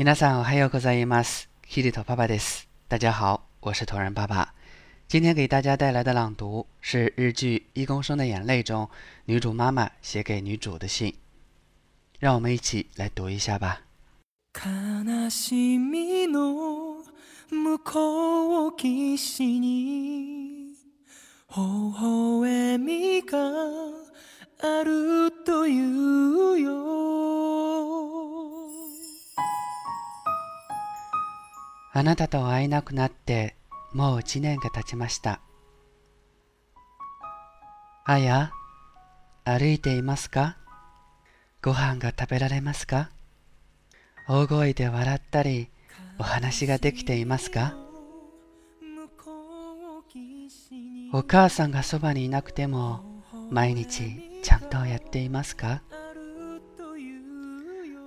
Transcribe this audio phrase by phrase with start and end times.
[0.00, 1.48] 皆さんおはようございます。
[1.66, 2.68] キリト爸爸です。
[2.88, 4.54] 大家好，我是同人爸爸。
[5.08, 8.88] 今天给大家带来的朗读是日剧《一公升的眼泪》中
[9.26, 11.14] 女主妈妈写给女主的信，
[12.18, 13.82] 让我们一起来读一下吧。
[14.52, 17.04] 悲しみの
[17.50, 20.74] 向こう岸に
[21.48, 21.62] 微
[21.94, 23.38] 笑みが
[24.58, 27.29] あるというよ
[32.01, 33.55] あなたと会えなくなって
[33.93, 35.39] もう1年が経ちました。
[38.05, 38.49] あや、
[39.43, 40.57] 歩いていますか？
[41.61, 43.11] ご飯が食べられますか？
[44.27, 45.69] 大声で笑ったり、
[46.17, 47.75] お話ができていますか？
[51.13, 53.03] お母さんがそばにいなくても
[53.51, 55.83] 毎日ちゃんとやっていますか？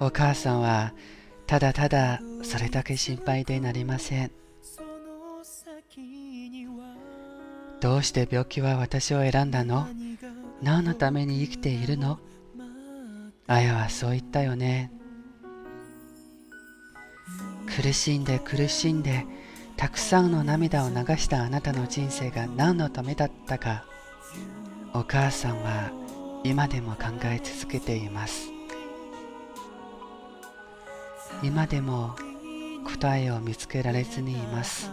[0.00, 0.94] お母さんは
[1.52, 4.30] ただただそれだけ心配でなりません。
[7.78, 9.86] どうして病気は私を選んだの？
[9.86, 10.28] 何が
[10.62, 12.18] 何のために生きているの？
[13.46, 14.92] あやはそう言ったよね。
[17.66, 19.26] 苦しんで苦しんで
[19.76, 23.84] たくさんの涙を流したあなたの人生が何のためだったか
[24.94, 25.90] お母さんは
[26.44, 28.48] 今でも考え続けています
[31.42, 32.14] 今でも
[32.84, 34.90] 答えを見つけられずにいます。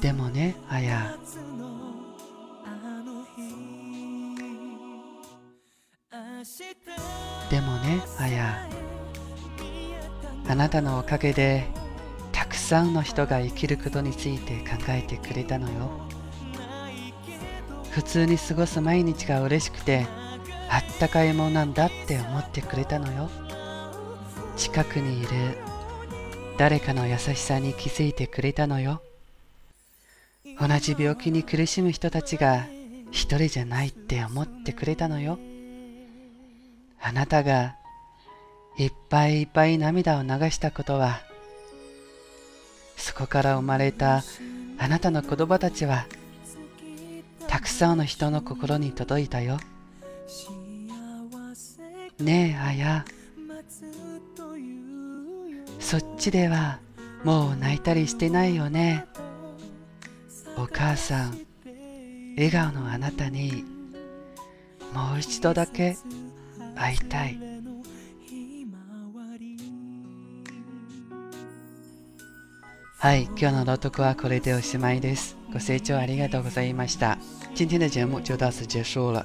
[0.00, 1.16] でもねあや。
[7.50, 8.68] でもねあや。
[10.48, 11.66] あなたのおかげで
[12.30, 15.90] たくさんの人が生きることについて考えてくれたのよ。
[17.90, 20.06] 普通に過ごす毎日が嬉しくて
[20.70, 23.30] あったかいものなんだって思ってくれたのよ。
[24.56, 25.28] 近くにいる
[26.58, 29.02] 誰かの優しさに気づいてくれたのよ。
[30.60, 32.66] 同じ病気に苦しむ人たちが
[33.10, 35.38] 一人じゃないって思ってくれたのよ。
[37.00, 37.76] あなたが
[38.76, 41.20] いっぱいいっぱい涙を流したことは
[42.96, 44.22] そこから生まれた
[44.78, 46.06] あなたの言葉たちは
[47.46, 49.58] たくさんの人の心に届いたよ。
[52.18, 53.04] ねえあや
[55.80, 56.80] そっちでは
[57.24, 59.06] もう泣いたりしてないよね
[60.56, 61.38] お母さん
[62.36, 63.64] 笑顔のあなたに
[64.92, 65.96] もう一度だけ
[66.74, 67.38] 会いたい
[73.00, 75.36] はい、今日の朗読はこれでおしまいです。
[75.52, 77.16] ご清聴ありがとうございました。
[77.54, 79.24] 今天的节目就到此结束了。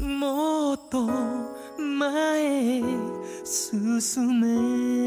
[0.00, 1.08] もっと
[1.78, 2.82] 前へ
[3.44, 5.02] 進め。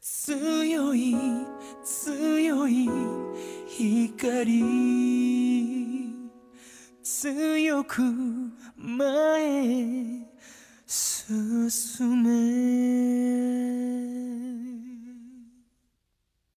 [0.00, 1.14] 強い
[1.84, 2.88] 強い
[3.68, 4.64] 光。
[7.02, 8.02] 強く
[8.76, 10.26] 前へ
[10.86, 14.49] 進め。